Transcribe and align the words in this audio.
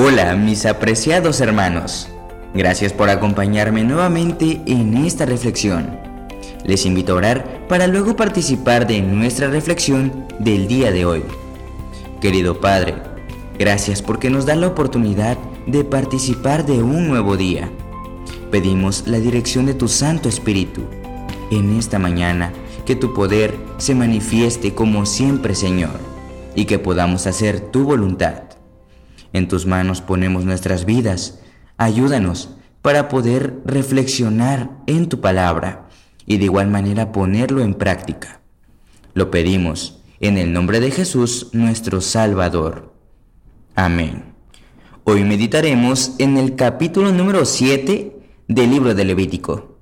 Hola 0.00 0.36
mis 0.36 0.64
apreciados 0.64 1.40
hermanos, 1.40 2.08
gracias 2.54 2.92
por 2.92 3.10
acompañarme 3.10 3.82
nuevamente 3.82 4.60
en 4.64 4.96
esta 4.96 5.26
reflexión. 5.26 5.98
Les 6.64 6.86
invito 6.86 7.14
a 7.14 7.16
orar 7.16 7.66
para 7.66 7.88
luego 7.88 8.14
participar 8.14 8.86
de 8.86 9.02
nuestra 9.02 9.48
reflexión 9.48 10.24
del 10.38 10.68
día 10.68 10.92
de 10.92 11.04
hoy. 11.04 11.24
Querido 12.20 12.60
Padre, 12.60 12.94
gracias 13.58 14.00
porque 14.00 14.30
nos 14.30 14.46
da 14.46 14.54
la 14.54 14.68
oportunidad 14.68 15.36
de 15.66 15.82
participar 15.82 16.64
de 16.64 16.80
un 16.80 17.08
nuevo 17.08 17.36
día. 17.36 17.68
Pedimos 18.52 19.08
la 19.08 19.18
dirección 19.18 19.66
de 19.66 19.74
tu 19.74 19.88
Santo 19.88 20.28
Espíritu 20.28 20.82
en 21.50 21.76
esta 21.76 21.98
mañana, 21.98 22.52
que 22.86 22.94
tu 22.94 23.14
poder 23.14 23.56
se 23.78 23.96
manifieste 23.96 24.74
como 24.74 25.06
siempre 25.06 25.56
Señor 25.56 25.98
y 26.54 26.66
que 26.66 26.78
podamos 26.78 27.26
hacer 27.26 27.58
tu 27.58 27.82
voluntad. 27.82 28.47
En 29.32 29.48
tus 29.48 29.66
manos 29.66 30.00
ponemos 30.00 30.44
nuestras 30.44 30.84
vidas. 30.84 31.40
Ayúdanos 31.76 32.56
para 32.82 33.08
poder 33.08 33.60
reflexionar 33.64 34.70
en 34.86 35.08
tu 35.08 35.20
palabra 35.20 35.88
y 36.26 36.38
de 36.38 36.44
igual 36.44 36.68
manera 36.68 37.12
ponerlo 37.12 37.62
en 37.62 37.74
práctica. 37.74 38.40
Lo 39.14 39.30
pedimos 39.30 40.00
en 40.20 40.38
el 40.38 40.52
nombre 40.52 40.80
de 40.80 40.90
Jesús 40.90 41.48
nuestro 41.52 42.00
Salvador. 42.00 42.94
Amén. 43.74 44.34
Hoy 45.04 45.24
meditaremos 45.24 46.12
en 46.18 46.36
el 46.36 46.54
capítulo 46.54 47.12
número 47.12 47.44
7 47.44 48.16
del 48.46 48.70
libro 48.70 48.94
de 48.94 49.04
Levítico. 49.04 49.78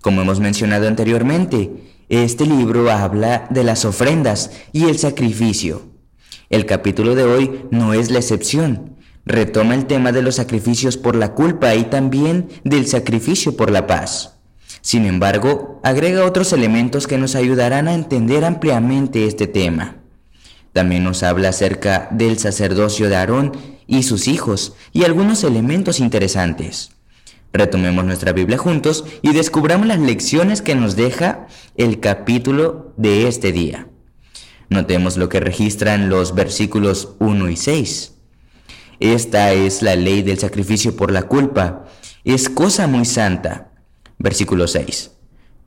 Como 0.00 0.22
hemos 0.22 0.40
mencionado 0.40 0.88
anteriormente, 0.88 1.70
este 2.08 2.46
libro 2.46 2.90
habla 2.90 3.46
de 3.50 3.64
las 3.64 3.84
ofrendas 3.84 4.50
y 4.72 4.84
el 4.84 4.98
sacrificio. 4.98 5.91
El 6.52 6.66
capítulo 6.66 7.14
de 7.14 7.24
hoy 7.24 7.64
no 7.70 7.94
es 7.94 8.10
la 8.10 8.18
excepción. 8.18 8.98
Retoma 9.24 9.74
el 9.74 9.86
tema 9.86 10.12
de 10.12 10.20
los 10.20 10.34
sacrificios 10.34 10.98
por 10.98 11.16
la 11.16 11.32
culpa 11.32 11.74
y 11.74 11.84
también 11.84 12.50
del 12.62 12.86
sacrificio 12.86 13.56
por 13.56 13.70
la 13.70 13.86
paz. 13.86 14.36
Sin 14.82 15.06
embargo, 15.06 15.80
agrega 15.82 16.26
otros 16.26 16.52
elementos 16.52 17.06
que 17.06 17.16
nos 17.16 17.36
ayudarán 17.36 17.88
a 17.88 17.94
entender 17.94 18.44
ampliamente 18.44 19.26
este 19.26 19.46
tema. 19.46 19.96
También 20.74 21.04
nos 21.04 21.22
habla 21.22 21.48
acerca 21.48 22.08
del 22.10 22.38
sacerdocio 22.38 23.08
de 23.08 23.16
Aarón 23.16 23.52
y 23.86 24.02
sus 24.02 24.28
hijos 24.28 24.74
y 24.92 25.04
algunos 25.04 25.44
elementos 25.44 26.00
interesantes. 26.00 26.90
Retomemos 27.54 28.04
nuestra 28.04 28.34
Biblia 28.34 28.58
juntos 28.58 29.06
y 29.22 29.32
descubramos 29.32 29.86
las 29.86 30.00
lecciones 30.00 30.60
que 30.60 30.74
nos 30.74 30.96
deja 30.96 31.46
el 31.78 31.98
capítulo 31.98 32.92
de 32.98 33.26
este 33.26 33.52
día. 33.52 33.88
Notemos 34.72 35.18
lo 35.18 35.28
que 35.28 35.38
registran 35.38 36.08
los 36.08 36.34
versículos 36.34 37.10
1 37.18 37.50
y 37.50 37.56
6. 37.56 38.14
Esta 39.00 39.52
es 39.52 39.82
la 39.82 39.96
ley 39.96 40.22
del 40.22 40.38
sacrificio 40.38 40.96
por 40.96 41.12
la 41.12 41.24
culpa. 41.24 41.84
Es 42.24 42.48
cosa 42.48 42.86
muy 42.86 43.04
santa. 43.04 43.72
Versículo 44.18 44.66
6. 44.66 45.10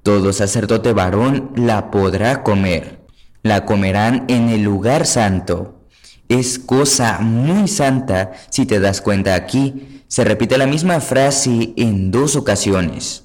Todo 0.01 0.33
sacerdote 0.33 0.91
varón 0.93 1.51
la 1.55 1.91
podrá 1.91 2.41
comer. 2.41 3.05
La 3.43 3.65
comerán 3.65 4.25
en 4.27 4.49
el 4.49 4.63
lugar 4.63 5.05
santo. 5.05 5.85
Es 6.27 6.57
cosa 6.57 7.19
muy 7.19 7.67
santa 7.67 8.31
si 8.49 8.65
te 8.65 8.79
das 8.79 9.01
cuenta 9.01 9.35
aquí. 9.35 10.03
Se 10.07 10.23
repite 10.23 10.57
la 10.57 10.65
misma 10.65 10.99
frase 10.99 11.73
en 11.77 12.09
dos 12.09 12.35
ocasiones. 12.35 13.24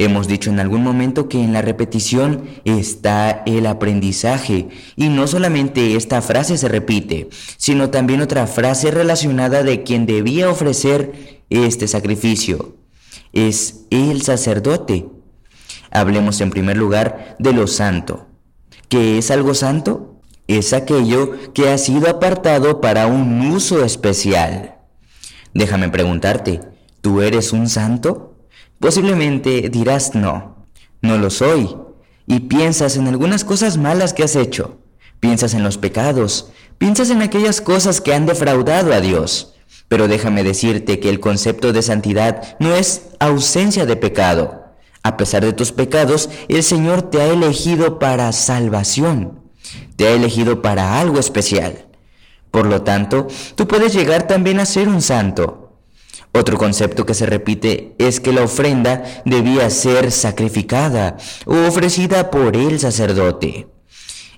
Hemos 0.00 0.28
dicho 0.28 0.50
en 0.50 0.60
algún 0.60 0.84
momento 0.84 1.28
que 1.28 1.42
en 1.42 1.52
la 1.52 1.60
repetición 1.60 2.44
está 2.64 3.42
el 3.46 3.66
aprendizaje 3.66 4.68
y 4.94 5.08
no 5.08 5.26
solamente 5.26 5.96
esta 5.96 6.22
frase 6.22 6.56
se 6.56 6.68
repite, 6.68 7.28
sino 7.56 7.90
también 7.90 8.20
otra 8.20 8.46
frase 8.46 8.92
relacionada 8.92 9.64
de 9.64 9.82
quien 9.82 10.06
debía 10.06 10.50
ofrecer 10.50 11.42
este 11.50 11.88
sacrificio. 11.88 12.76
Es 13.32 13.86
el 13.90 14.22
sacerdote. 14.22 15.08
Hablemos 15.90 16.40
en 16.40 16.50
primer 16.50 16.76
lugar 16.76 17.34
de 17.40 17.52
lo 17.52 17.66
santo. 17.66 18.28
¿Qué 18.88 19.18
es 19.18 19.32
algo 19.32 19.52
santo? 19.54 20.20
Es 20.46 20.74
aquello 20.74 21.32
que 21.52 21.70
ha 21.70 21.76
sido 21.76 22.08
apartado 22.08 22.80
para 22.80 23.08
un 23.08 23.50
uso 23.50 23.84
especial. 23.84 24.76
Déjame 25.54 25.88
preguntarte, 25.88 26.60
¿tú 27.00 27.20
eres 27.20 27.52
un 27.52 27.68
santo? 27.68 28.27
Posiblemente 28.80 29.68
dirás 29.70 30.14
no, 30.14 30.66
no 31.02 31.18
lo 31.18 31.30
soy, 31.30 31.76
y 32.26 32.40
piensas 32.40 32.96
en 32.96 33.08
algunas 33.08 33.44
cosas 33.44 33.76
malas 33.76 34.12
que 34.12 34.22
has 34.22 34.36
hecho, 34.36 34.78
piensas 35.18 35.54
en 35.54 35.64
los 35.64 35.78
pecados, 35.78 36.50
piensas 36.76 37.10
en 37.10 37.22
aquellas 37.22 37.60
cosas 37.60 38.00
que 38.00 38.14
han 38.14 38.26
defraudado 38.26 38.92
a 38.92 39.00
Dios. 39.00 39.54
Pero 39.88 40.06
déjame 40.06 40.44
decirte 40.44 41.00
que 41.00 41.08
el 41.08 41.18
concepto 41.18 41.72
de 41.72 41.82
santidad 41.82 42.56
no 42.60 42.74
es 42.74 43.08
ausencia 43.18 43.86
de 43.86 43.96
pecado. 43.96 44.64
A 45.02 45.16
pesar 45.16 45.44
de 45.44 45.54
tus 45.54 45.72
pecados, 45.72 46.28
el 46.48 46.62
Señor 46.62 47.02
te 47.02 47.20
ha 47.20 47.26
elegido 47.26 47.98
para 47.98 48.30
salvación, 48.32 49.40
te 49.96 50.06
ha 50.06 50.10
elegido 50.12 50.60
para 50.60 51.00
algo 51.00 51.18
especial. 51.18 51.86
Por 52.50 52.66
lo 52.66 52.82
tanto, 52.82 53.26
tú 53.54 53.66
puedes 53.66 53.94
llegar 53.94 54.26
también 54.26 54.60
a 54.60 54.66
ser 54.66 54.88
un 54.88 55.00
santo, 55.00 55.67
otro 56.32 56.58
concepto 56.58 57.06
que 57.06 57.14
se 57.14 57.26
repite 57.26 57.94
es 57.98 58.20
que 58.20 58.32
la 58.32 58.42
ofrenda 58.42 59.02
debía 59.24 59.70
ser 59.70 60.12
sacrificada 60.12 61.16
o 61.46 61.66
ofrecida 61.66 62.30
por 62.30 62.56
el 62.56 62.78
sacerdote. 62.78 63.66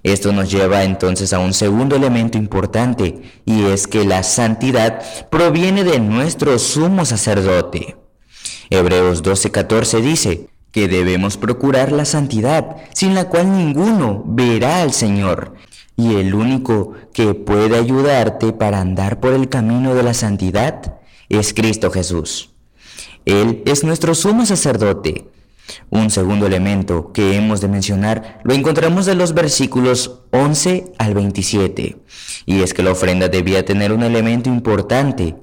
Esto 0.03 0.33
nos 0.33 0.51
lleva 0.51 0.85
entonces 0.85 1.33
a 1.33 1.41
un 1.41 1.53
segundo 1.53 1.97
elemento 1.97 2.39
importante, 2.39 3.21
y 3.45 3.65
es 3.65 3.87
que 3.87 4.05
la 4.05 4.23
santidad 4.23 5.03
proviene 5.31 5.85
de 5.85 6.01
nuestro 6.01 6.59
sumo 6.59 7.05
sacerdote. 7.05 7.97
Hebreos 8.71 9.23
12:14 9.23 10.01
dice 10.01 10.49
que 10.73 10.89
debemos 10.89 11.37
procurar 11.37 11.93
la 11.93 12.07
santidad, 12.07 12.77
sin 12.95 13.15
la 13.15 13.29
cual 13.29 13.53
ninguno 13.53 14.23
verá 14.25 14.81
al 14.81 14.93
Señor. 14.93 15.55
Y 15.97 16.15
el 16.15 16.35
único 16.35 16.93
que 17.13 17.35
puede 17.35 17.77
ayudarte 17.77 18.55
para 18.55 18.81
andar 18.81 19.21
por 19.21 19.35
el 19.35 19.51
camino 19.51 19.95
de 19.95 20.03
la 20.03 20.15
santidad 20.15 21.00
es 21.31 21.55
Cristo 21.55 21.91
Jesús. 21.91 22.51
Él 23.25 23.63
es 23.65 23.85
nuestro 23.85 24.15
sumo 24.15 24.45
sacerdote. 24.45 25.27
Un 25.89 26.11
segundo 26.11 26.47
elemento 26.47 27.13
que 27.13 27.37
hemos 27.37 27.61
de 27.61 27.69
mencionar 27.69 28.41
lo 28.45 28.55
encontramos 28.55 29.09
en 29.09 29.19
los 29.19 29.35
versículos 29.35 30.23
11 30.33 30.93
al 30.99 31.15
27, 31.15 31.97
y 32.47 32.63
es 32.63 32.75
que 32.75 32.83
la 32.83 32.91
ofrenda 32.91 33.29
debía 33.29 33.65
tener 33.65 33.93
un 33.93 34.03
elemento 34.03 34.51
importante. 34.51 35.37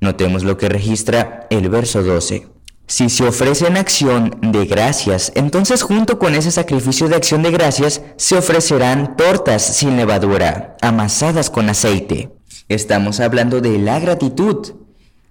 Notemos 0.00 0.44
lo 0.44 0.56
que 0.56 0.68
registra 0.68 1.46
el 1.50 1.68
verso 1.68 2.02
12. 2.02 2.46
Si 2.86 3.08
se 3.08 3.24
ofrece 3.24 3.68
en 3.68 3.76
acción 3.76 4.36
de 4.42 4.66
gracias, 4.66 5.30
entonces 5.36 5.82
junto 5.82 6.18
con 6.18 6.34
ese 6.34 6.50
sacrificio 6.50 7.08
de 7.08 7.16
acción 7.16 7.42
de 7.42 7.52
gracias 7.52 8.02
se 8.16 8.36
ofrecerán 8.36 9.16
tortas 9.16 9.62
sin 9.62 9.96
levadura, 9.96 10.76
amasadas 10.82 11.50
con 11.50 11.68
aceite. 11.68 12.30
Estamos 12.68 13.20
hablando 13.20 13.60
de 13.60 13.78
la 13.78 14.00
gratitud, 14.00 14.74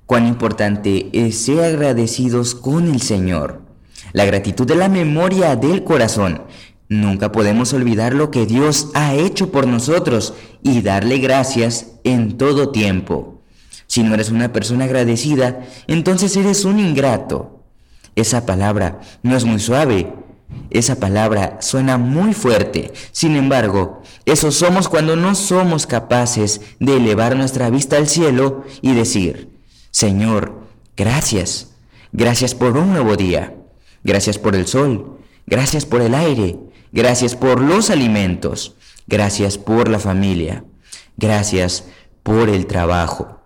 Cuán 0.09 0.25
importante 0.25 1.07
es 1.13 1.37
ser 1.37 1.63
agradecidos 1.63 2.55
con 2.55 2.87
el 2.89 2.99
Señor. 2.99 3.61
La 4.11 4.25
gratitud 4.25 4.65
de 4.65 4.73
la 4.75 4.89
memoria 4.89 5.55
del 5.55 5.83
corazón. 5.83 6.45
Nunca 6.87 7.31
podemos 7.31 7.73
olvidar 7.73 8.15
lo 8.15 8.31
que 8.31 8.47
Dios 8.47 8.89
ha 8.95 9.13
hecho 9.13 9.51
por 9.51 9.67
nosotros 9.67 10.33
y 10.63 10.81
darle 10.81 11.19
gracias 11.19 11.91
en 12.03 12.39
todo 12.39 12.71
tiempo. 12.71 13.43
Si 13.85 14.01
no 14.01 14.15
eres 14.15 14.31
una 14.31 14.51
persona 14.51 14.85
agradecida, 14.85 15.63
entonces 15.85 16.35
eres 16.35 16.65
un 16.65 16.79
ingrato. 16.79 17.61
Esa 18.15 18.47
palabra 18.47 19.01
no 19.21 19.37
es 19.37 19.45
muy 19.45 19.59
suave. 19.59 20.11
Esa 20.71 20.95
palabra 20.95 21.59
suena 21.61 21.99
muy 21.99 22.33
fuerte. 22.33 22.93
Sin 23.11 23.35
embargo, 23.35 24.01
eso 24.25 24.49
somos 24.49 24.89
cuando 24.89 25.15
no 25.15 25.35
somos 25.35 25.85
capaces 25.85 26.61
de 26.79 26.97
elevar 26.97 27.35
nuestra 27.35 27.69
vista 27.69 27.97
al 27.97 28.07
cielo 28.07 28.63
y 28.81 28.95
decir, 28.95 29.58
Señor, 29.91 30.67
gracias. 30.95 31.71
Gracias 32.11 32.55
por 32.55 32.77
un 32.77 32.91
nuevo 32.91 33.15
día. 33.15 33.55
Gracias 34.03 34.37
por 34.37 34.55
el 34.55 34.67
sol. 34.67 35.19
Gracias 35.45 35.85
por 35.85 36.01
el 36.01 36.13
aire. 36.13 36.57
Gracias 36.91 37.35
por 37.35 37.61
los 37.61 37.89
alimentos. 37.89 38.75
Gracias 39.07 39.57
por 39.57 39.89
la 39.89 39.99
familia. 39.99 40.63
Gracias 41.17 41.85
por 42.23 42.49
el 42.49 42.65
trabajo. 42.65 43.39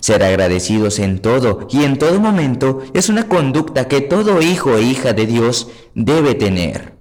Ser 0.00 0.22
agradecidos 0.22 0.98
en 0.98 1.18
todo 1.18 1.66
y 1.70 1.84
en 1.84 1.98
todo 1.98 2.20
momento 2.20 2.82
es 2.94 3.08
una 3.08 3.28
conducta 3.28 3.88
que 3.88 4.00
todo 4.00 4.40
hijo 4.40 4.76
e 4.76 4.82
hija 4.82 5.12
de 5.12 5.26
Dios 5.26 5.68
debe 5.94 6.34
tener. 6.34 6.94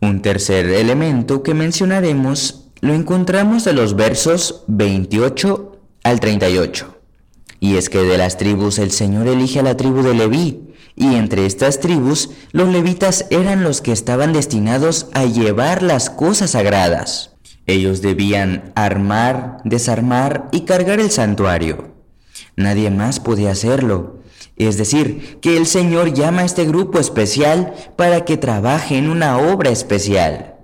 Un 0.00 0.22
tercer 0.22 0.66
elemento 0.66 1.42
que 1.42 1.54
mencionaremos 1.54 2.68
lo 2.80 2.94
encontramos 2.94 3.64
de 3.64 3.72
los 3.72 3.96
versos 3.96 4.62
28 4.68 5.80
al 6.04 6.20
38. 6.20 6.93
Y 7.64 7.78
es 7.78 7.88
que 7.88 8.02
de 8.02 8.18
las 8.18 8.36
tribus 8.36 8.78
el 8.78 8.90
Señor 8.90 9.26
elige 9.26 9.60
a 9.60 9.62
la 9.62 9.74
tribu 9.74 10.02
de 10.02 10.12
Leví, 10.12 10.74
y 10.96 11.14
entre 11.14 11.46
estas 11.46 11.80
tribus 11.80 12.28
los 12.52 12.68
levitas 12.68 13.24
eran 13.30 13.62
los 13.62 13.80
que 13.80 13.90
estaban 13.90 14.34
destinados 14.34 15.06
a 15.14 15.24
llevar 15.24 15.82
las 15.82 16.10
cosas 16.10 16.50
sagradas. 16.50 17.36
Ellos 17.64 18.02
debían 18.02 18.70
armar, 18.74 19.62
desarmar 19.64 20.50
y 20.52 20.66
cargar 20.66 21.00
el 21.00 21.10
santuario. 21.10 21.94
Nadie 22.54 22.90
más 22.90 23.18
podía 23.18 23.52
hacerlo. 23.52 24.20
Es 24.58 24.76
decir, 24.76 25.38
que 25.40 25.56
el 25.56 25.64
Señor 25.64 26.12
llama 26.12 26.42
a 26.42 26.44
este 26.44 26.66
grupo 26.66 26.98
especial 26.98 27.72
para 27.96 28.26
que 28.26 28.36
trabaje 28.36 28.98
en 28.98 29.08
una 29.08 29.38
obra 29.38 29.70
especial. 29.70 30.56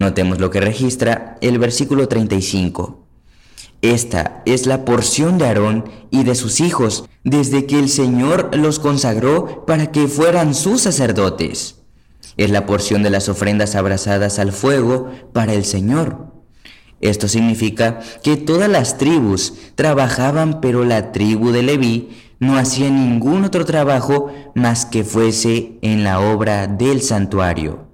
Notemos 0.00 0.40
lo 0.40 0.50
que 0.50 0.60
registra 0.60 1.38
el 1.40 1.60
versículo 1.60 2.08
35. 2.08 3.03
Esta 3.84 4.40
es 4.46 4.64
la 4.64 4.86
porción 4.86 5.36
de 5.36 5.44
Aarón 5.44 5.84
y 6.10 6.24
de 6.24 6.34
sus 6.34 6.62
hijos 6.62 7.04
desde 7.22 7.66
que 7.66 7.78
el 7.78 7.90
Señor 7.90 8.56
los 8.56 8.78
consagró 8.78 9.66
para 9.66 9.92
que 9.92 10.08
fueran 10.08 10.54
sus 10.54 10.80
sacerdotes. 10.80 11.82
Es 12.38 12.48
la 12.48 12.64
porción 12.64 13.02
de 13.02 13.10
las 13.10 13.28
ofrendas 13.28 13.74
abrazadas 13.74 14.38
al 14.38 14.52
fuego 14.52 15.10
para 15.34 15.52
el 15.52 15.66
Señor. 15.66 16.32
Esto 17.02 17.28
significa 17.28 18.00
que 18.22 18.38
todas 18.38 18.70
las 18.70 18.96
tribus 18.96 19.52
trabajaban, 19.74 20.62
pero 20.62 20.86
la 20.86 21.12
tribu 21.12 21.50
de 21.50 21.62
Leví 21.62 22.08
no 22.40 22.56
hacía 22.56 22.88
ningún 22.88 23.44
otro 23.44 23.66
trabajo 23.66 24.32
más 24.54 24.86
que 24.86 25.04
fuese 25.04 25.78
en 25.82 26.04
la 26.04 26.20
obra 26.20 26.68
del 26.68 27.02
santuario. 27.02 27.88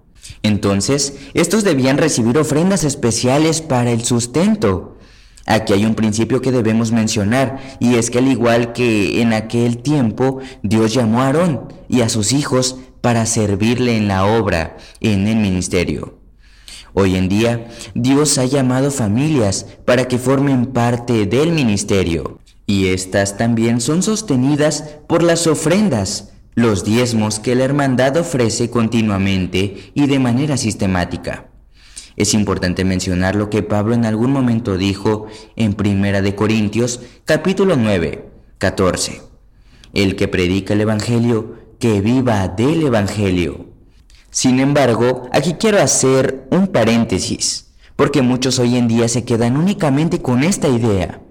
Entonces, 0.44 1.16
estos 1.34 1.64
debían 1.64 1.98
recibir 1.98 2.38
ofrendas 2.38 2.84
especiales 2.84 3.60
para 3.60 3.90
el 3.90 4.04
sustento. 4.04 4.98
Aquí 5.46 5.72
hay 5.72 5.84
un 5.84 5.94
principio 5.94 6.40
que 6.40 6.52
debemos 6.52 6.92
mencionar, 6.92 7.58
y 7.80 7.96
es 7.96 8.10
que 8.10 8.18
al 8.18 8.28
igual 8.28 8.72
que 8.72 9.20
en 9.20 9.32
aquel 9.32 9.78
tiempo, 9.78 10.38
Dios 10.62 10.94
llamó 10.94 11.22
a 11.22 11.26
Aarón 11.26 11.72
y 11.88 12.02
a 12.02 12.08
sus 12.08 12.32
hijos 12.32 12.76
para 13.00 13.26
servirle 13.26 13.96
en 13.96 14.08
la 14.08 14.26
obra, 14.26 14.76
en 15.00 15.26
el 15.26 15.36
ministerio. 15.36 16.18
Hoy 16.92 17.16
en 17.16 17.28
día, 17.28 17.68
Dios 17.94 18.36
ha 18.38 18.44
llamado 18.44 18.90
familias 18.90 19.66
para 19.84 20.08
que 20.08 20.18
formen 20.18 20.66
parte 20.66 21.26
del 21.26 21.52
ministerio, 21.52 22.40
y 22.66 22.88
estas 22.88 23.36
también 23.36 23.80
son 23.80 24.02
sostenidas 24.02 24.84
por 25.06 25.22
las 25.22 25.46
ofrendas, 25.46 26.32
los 26.54 26.84
diezmos 26.84 27.40
que 27.40 27.54
la 27.54 27.64
hermandad 27.64 28.16
ofrece 28.16 28.70
continuamente 28.70 29.92
y 29.94 30.06
de 30.06 30.18
manera 30.18 30.56
sistemática. 30.56 31.49
Es 32.20 32.34
importante 32.34 32.84
mencionar 32.84 33.34
lo 33.34 33.48
que 33.48 33.62
Pablo 33.62 33.94
en 33.94 34.04
algún 34.04 34.30
momento 34.30 34.76
dijo 34.76 35.28
en 35.56 35.72
Primera 35.72 36.20
de 36.20 36.34
Corintios, 36.34 37.00
capítulo 37.24 37.76
9, 37.76 38.28
14. 38.58 39.22
El 39.94 40.16
que 40.16 40.28
predica 40.28 40.74
el 40.74 40.82
Evangelio, 40.82 41.56
que 41.78 42.02
viva 42.02 42.46
del 42.48 42.82
Evangelio. 42.82 43.70
Sin 44.30 44.60
embargo, 44.60 45.30
aquí 45.32 45.54
quiero 45.54 45.80
hacer 45.80 46.46
un 46.50 46.66
paréntesis, 46.66 47.70
porque 47.96 48.20
muchos 48.20 48.58
hoy 48.58 48.76
en 48.76 48.86
día 48.86 49.08
se 49.08 49.24
quedan 49.24 49.56
únicamente 49.56 50.20
con 50.20 50.44
esta 50.44 50.68
idea. 50.68 51.22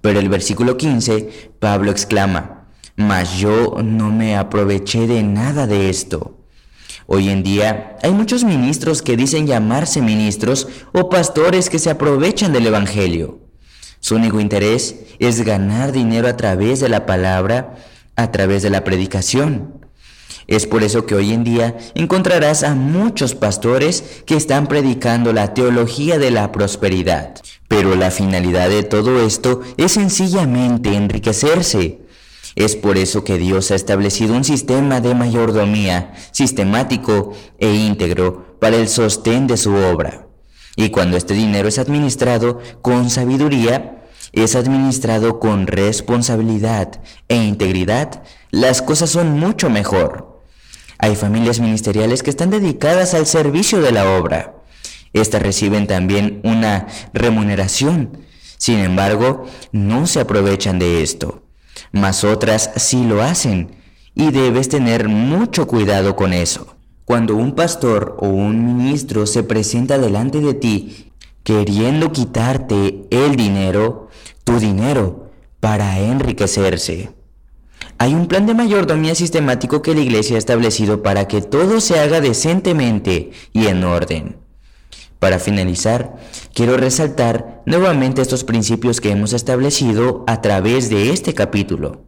Pero 0.00 0.20
el 0.20 0.30
versículo 0.30 0.78
15, 0.78 1.50
Pablo 1.58 1.90
exclama, 1.90 2.64
mas 2.96 3.36
yo 3.36 3.76
no 3.84 4.10
me 4.10 4.38
aproveché 4.38 5.06
de 5.06 5.22
nada 5.22 5.66
de 5.66 5.90
esto. 5.90 6.39
Hoy 7.12 7.28
en 7.28 7.42
día 7.42 7.96
hay 8.04 8.12
muchos 8.12 8.44
ministros 8.44 9.02
que 9.02 9.16
dicen 9.16 9.48
llamarse 9.48 10.00
ministros 10.00 10.68
o 10.92 11.08
pastores 11.08 11.68
que 11.68 11.80
se 11.80 11.90
aprovechan 11.90 12.52
del 12.52 12.68
Evangelio. 12.68 13.40
Su 13.98 14.14
único 14.14 14.38
interés 14.38 14.94
es 15.18 15.44
ganar 15.44 15.90
dinero 15.90 16.28
a 16.28 16.36
través 16.36 16.78
de 16.78 16.88
la 16.88 17.06
palabra, 17.06 17.74
a 18.14 18.30
través 18.30 18.62
de 18.62 18.70
la 18.70 18.84
predicación. 18.84 19.88
Es 20.46 20.68
por 20.68 20.84
eso 20.84 21.04
que 21.04 21.16
hoy 21.16 21.32
en 21.32 21.42
día 21.42 21.76
encontrarás 21.96 22.62
a 22.62 22.76
muchos 22.76 23.34
pastores 23.34 24.22
que 24.24 24.36
están 24.36 24.68
predicando 24.68 25.32
la 25.32 25.52
teología 25.52 26.16
de 26.20 26.30
la 26.30 26.52
prosperidad. 26.52 27.34
Pero 27.66 27.96
la 27.96 28.12
finalidad 28.12 28.68
de 28.68 28.84
todo 28.84 29.20
esto 29.20 29.62
es 29.78 29.90
sencillamente 29.90 30.94
enriquecerse. 30.94 31.99
Es 32.56 32.76
por 32.76 32.98
eso 32.98 33.24
que 33.24 33.38
Dios 33.38 33.70
ha 33.70 33.74
establecido 33.74 34.34
un 34.34 34.44
sistema 34.44 35.00
de 35.00 35.14
mayordomía 35.14 36.12
sistemático 36.32 37.32
e 37.58 37.72
íntegro 37.72 38.56
para 38.60 38.76
el 38.76 38.88
sostén 38.88 39.46
de 39.46 39.56
su 39.56 39.74
obra. 39.74 40.26
Y 40.76 40.90
cuando 40.90 41.16
este 41.16 41.34
dinero 41.34 41.68
es 41.68 41.78
administrado 41.78 42.60
con 42.82 43.10
sabiduría, 43.10 44.04
es 44.32 44.54
administrado 44.54 45.40
con 45.40 45.66
responsabilidad 45.66 47.00
e 47.28 47.36
integridad, 47.36 48.22
las 48.50 48.82
cosas 48.82 49.10
son 49.10 49.38
mucho 49.38 49.70
mejor. 49.70 50.42
Hay 50.98 51.16
familias 51.16 51.60
ministeriales 51.60 52.22
que 52.22 52.30
están 52.30 52.50
dedicadas 52.50 53.14
al 53.14 53.26
servicio 53.26 53.80
de 53.80 53.92
la 53.92 54.18
obra. 54.18 54.54
Estas 55.12 55.42
reciben 55.42 55.86
también 55.86 56.40
una 56.44 56.86
remuneración. 57.12 58.18
Sin 58.58 58.78
embargo, 58.78 59.46
no 59.72 60.06
se 60.06 60.20
aprovechan 60.20 60.78
de 60.78 61.02
esto. 61.02 61.42
Mas 61.92 62.24
otras 62.24 62.70
sí 62.76 63.04
lo 63.04 63.22
hacen 63.22 63.76
y 64.14 64.30
debes 64.30 64.68
tener 64.68 65.08
mucho 65.08 65.66
cuidado 65.66 66.16
con 66.16 66.32
eso. 66.32 66.76
Cuando 67.04 67.34
un 67.36 67.54
pastor 67.54 68.16
o 68.20 68.28
un 68.28 68.76
ministro 68.76 69.26
se 69.26 69.42
presenta 69.42 69.98
delante 69.98 70.40
de 70.40 70.54
ti 70.54 71.10
queriendo 71.42 72.12
quitarte 72.12 73.06
el 73.10 73.36
dinero, 73.36 74.08
tu 74.44 74.58
dinero, 74.58 75.30
para 75.58 75.98
enriquecerse. 75.98 77.10
Hay 77.98 78.14
un 78.14 78.28
plan 78.28 78.46
de 78.46 78.54
mayordomía 78.54 79.14
sistemático 79.14 79.82
que 79.82 79.94
la 79.94 80.00
Iglesia 80.00 80.36
ha 80.36 80.38
establecido 80.38 81.02
para 81.02 81.28
que 81.28 81.42
todo 81.42 81.80
se 81.80 81.98
haga 81.98 82.20
decentemente 82.20 83.32
y 83.52 83.66
en 83.66 83.84
orden. 83.84 84.36
Para 85.20 85.38
finalizar, 85.38 86.16
quiero 86.54 86.78
resaltar 86.78 87.62
nuevamente 87.66 88.22
estos 88.22 88.42
principios 88.42 89.02
que 89.02 89.10
hemos 89.10 89.34
establecido 89.34 90.24
a 90.26 90.40
través 90.40 90.88
de 90.88 91.10
este 91.10 91.34
capítulo. 91.34 92.06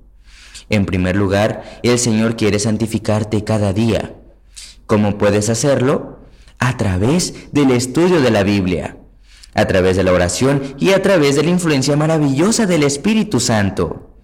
En 0.71 0.87
primer 0.87 1.15
lugar, 1.15 1.63
el 1.83 1.99
Señor 1.99 2.37
quiere 2.37 2.59
santificarte 2.59 3.45
cada 3.45 3.75
día. 3.75 4.17
¿Cómo 4.87 5.19
puedes 5.19 5.51
hacerlo? 5.51 6.21
A 6.59 6.79
través 6.79 7.53
del 7.53 7.73
estudio 7.73 8.23
de 8.23 8.31
la 8.31 8.45
Biblia, 8.45 8.97
a 9.53 9.67
través 9.67 9.97
de 9.97 10.05
la 10.05 10.13
oración 10.13 10.63
y 10.79 10.93
a 10.93 11.03
través 11.03 11.37
de 11.37 11.43
la 11.43 11.51
influencia 11.51 11.97
maravillosa 11.97 12.65
del 12.65 12.83
Espíritu 12.83 13.41
Santo. 13.41 14.17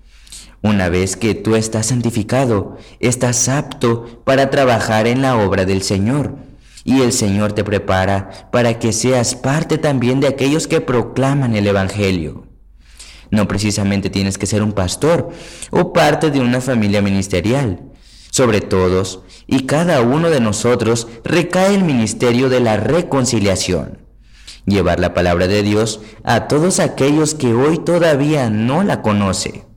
Una 0.63 0.89
vez 0.89 1.17
que 1.17 1.35
tú 1.35 1.57
estás 1.57 1.87
santificado, 1.87 2.79
estás 3.01 3.51
apto 3.51 4.23
para 4.25 4.49
trabajar 4.49 5.07
en 5.07 5.21
la 5.21 5.37
obra 5.37 5.67
del 5.67 5.83
Señor. 5.83 6.48
Y 6.89 7.03
el 7.03 7.13
Señor 7.13 7.53
te 7.53 7.65
prepara 7.65 8.49
para 8.51 8.79
que 8.79 8.95
seas 8.95 9.35
parte 9.35 9.77
también 9.77 10.21
de 10.21 10.27
aquellos 10.27 10.67
que 10.67 10.81
proclaman 10.81 11.55
el 11.55 11.67
Evangelio. 11.67 12.47
No 13.31 13.47
precisamente 13.47 14.09
tienes 14.09 14.39
que 14.39 14.47
ser 14.47 14.63
un 14.63 14.73
pastor 14.73 15.29
o 15.71 15.93
parte 15.93 16.31
de 16.31 16.41
una 16.41 16.63
familia 16.63 17.03
ministerial. 17.03 17.83
Sobre 18.31 18.63
todos 18.63 19.21
y 19.47 19.67
cada 19.67 20.01
uno 20.01 20.31
de 20.31 20.41
nosotros 20.41 21.09
recae 21.25 21.75
el 21.75 21.85
ministerio 21.85 22.49
de 22.49 22.61
la 22.61 22.79
reconciliación. 22.79 23.99
Llevar 24.65 24.99
la 24.99 25.13
palabra 25.13 25.47
de 25.47 25.63
Dios 25.63 26.01
a 26.25 26.49
todos 26.49 26.81
aquellos 26.81 27.35
que 27.35 27.53
hoy 27.53 27.77
todavía 27.77 28.49
no 28.49 28.83
la 28.83 29.03
conocen. 29.03 29.68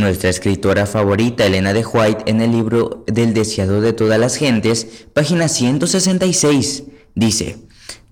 Nuestra 0.00 0.30
escritora 0.30 0.86
favorita, 0.86 1.44
Elena 1.44 1.74
de 1.74 1.84
White, 1.84 2.24
en 2.24 2.40
el 2.40 2.52
libro 2.52 3.04
Del 3.06 3.34
deseado 3.34 3.82
de 3.82 3.92
todas 3.92 4.18
las 4.18 4.36
gentes, 4.36 5.06
página 5.12 5.46
166, 5.46 6.84
dice, 7.14 7.58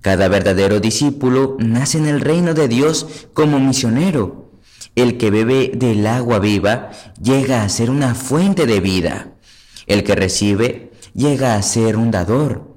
Cada 0.02 0.28
verdadero 0.28 0.80
discípulo 0.80 1.56
nace 1.58 1.96
en 1.96 2.06
el 2.06 2.20
reino 2.20 2.52
de 2.52 2.68
Dios 2.68 3.06
como 3.32 3.58
misionero. 3.58 4.50
El 4.96 5.16
que 5.16 5.30
bebe 5.30 5.72
del 5.74 6.06
agua 6.06 6.38
viva 6.40 6.90
llega 7.22 7.62
a 7.62 7.68
ser 7.70 7.88
una 7.88 8.14
fuente 8.14 8.66
de 8.66 8.80
vida. 8.80 9.32
El 9.86 10.04
que 10.04 10.14
recibe 10.14 10.90
llega 11.14 11.54
a 11.54 11.62
ser 11.62 11.96
un 11.96 12.10
dador. 12.10 12.70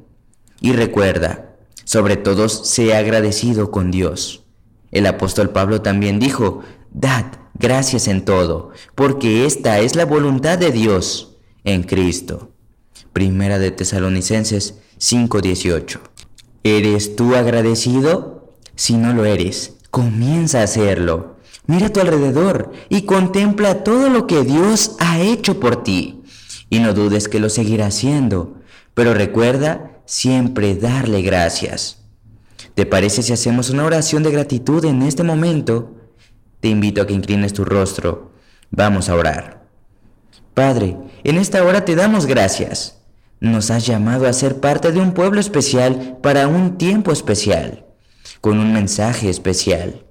Y 0.61 0.71
recuerda, 0.71 1.57
sobre 1.83 2.15
todo, 2.15 2.47
sea 2.47 2.99
agradecido 2.99 3.71
con 3.71 3.91
Dios. 3.91 4.45
El 4.89 5.05
apóstol 5.05 5.49
Pablo 5.49 5.81
también 5.81 6.17
dijo, 6.17 6.61
Dad 6.91 7.40
gracias 7.61 8.07
en 8.07 8.25
todo, 8.25 8.71
porque 8.95 9.45
esta 9.45 9.79
es 9.79 9.95
la 9.95 10.05
voluntad 10.05 10.57
de 10.57 10.71
Dios 10.71 11.37
en 11.63 11.83
Cristo. 11.83 12.51
Primera 13.13 13.59
de 13.59 13.71
Tesalonicenses 13.71 14.75
5:18. 14.97 15.99
¿Eres 16.63 17.15
tú 17.15 17.35
agradecido? 17.35 18.53
Si 18.75 18.95
no 18.95 19.13
lo 19.13 19.25
eres, 19.25 19.75
comienza 19.91 20.61
a 20.61 20.63
hacerlo. 20.63 21.37
Mira 21.67 21.87
a 21.87 21.93
tu 21.93 21.99
alrededor 21.99 22.71
y 22.89 23.03
contempla 23.03 23.83
todo 23.83 24.09
lo 24.09 24.27
que 24.27 24.43
Dios 24.43 24.95
ha 24.99 25.19
hecho 25.21 25.59
por 25.59 25.83
ti. 25.83 26.23
Y 26.69 26.79
no 26.79 26.93
dudes 26.93 27.27
que 27.27 27.39
lo 27.39 27.49
seguirá 27.49 27.87
haciendo, 27.87 28.55
pero 28.93 29.13
recuerda 29.13 30.01
siempre 30.05 30.75
darle 30.75 31.21
gracias. 31.21 31.99
¿Te 32.73 32.85
parece 32.85 33.21
si 33.21 33.33
hacemos 33.33 33.69
una 33.69 33.85
oración 33.85 34.23
de 34.23 34.31
gratitud 34.31 34.83
en 34.85 35.01
este 35.01 35.23
momento? 35.23 36.00
Te 36.61 36.69
invito 36.69 37.01
a 37.01 37.07
que 37.07 37.13
inclines 37.13 37.53
tu 37.53 37.65
rostro. 37.65 38.31
Vamos 38.69 39.09
a 39.09 39.15
orar. 39.15 39.65
Padre, 40.53 40.97
en 41.23 41.37
esta 41.37 41.63
hora 41.63 41.83
te 41.83 41.95
damos 41.95 42.25
gracias. 42.25 43.01
Nos 43.39 43.71
has 43.71 43.85
llamado 43.85 44.27
a 44.27 44.33
ser 44.33 44.59
parte 44.59 44.91
de 44.91 44.99
un 44.99 45.13
pueblo 45.13 45.39
especial 45.39 46.17
para 46.21 46.47
un 46.47 46.77
tiempo 46.77 47.11
especial, 47.11 47.85
con 48.39 48.59
un 48.59 48.71
mensaje 48.71 49.29
especial. 49.29 50.05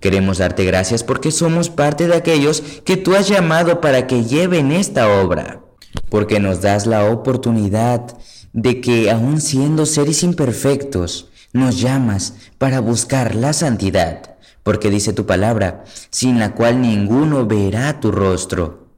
Queremos 0.00 0.38
darte 0.38 0.64
gracias 0.64 1.02
porque 1.02 1.32
somos 1.32 1.70
parte 1.70 2.06
de 2.06 2.14
aquellos 2.14 2.60
que 2.84 2.96
tú 2.96 3.14
has 3.14 3.28
llamado 3.28 3.80
para 3.80 4.06
que 4.06 4.24
lleven 4.24 4.70
esta 4.70 5.08
obra, 5.20 5.62
porque 6.08 6.38
nos 6.38 6.60
das 6.60 6.86
la 6.86 7.10
oportunidad 7.10 8.16
de 8.52 8.80
que 8.80 9.10
aun 9.10 9.40
siendo 9.40 9.86
seres 9.86 10.22
imperfectos, 10.22 11.30
nos 11.52 11.80
llamas 11.80 12.34
para 12.58 12.80
buscar 12.80 13.34
la 13.34 13.52
santidad, 13.52 14.36
porque 14.68 14.90
dice 14.90 15.14
tu 15.14 15.24
palabra, 15.24 15.82
sin 16.10 16.38
la 16.38 16.54
cual 16.54 16.82
ninguno 16.82 17.46
verá 17.46 18.00
tu 18.00 18.12
rostro. 18.12 18.88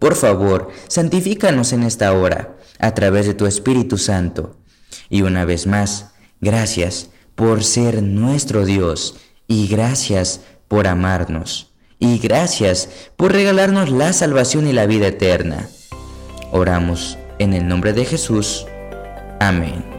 Por 0.00 0.16
favor, 0.16 0.70
santifícanos 0.88 1.72
en 1.72 1.84
esta 1.84 2.12
hora, 2.12 2.56
a 2.80 2.92
través 2.92 3.26
de 3.26 3.34
tu 3.34 3.46
Espíritu 3.46 3.98
Santo. 3.98 4.56
Y 5.08 5.22
una 5.22 5.44
vez 5.44 5.68
más, 5.68 6.10
gracias 6.40 7.10
por 7.36 7.62
ser 7.62 8.02
nuestro 8.02 8.64
Dios 8.64 9.14
y 9.46 9.68
gracias 9.68 10.40
por 10.66 10.88
amarnos 10.88 11.72
y 12.00 12.18
gracias 12.18 12.88
por 13.16 13.30
regalarnos 13.30 13.90
la 13.90 14.12
salvación 14.12 14.66
y 14.66 14.72
la 14.72 14.86
vida 14.86 15.06
eterna. 15.06 15.68
Oramos 16.50 17.16
en 17.38 17.52
el 17.54 17.68
nombre 17.68 17.92
de 17.92 18.06
Jesús. 18.06 18.66
Amén. 19.38 19.91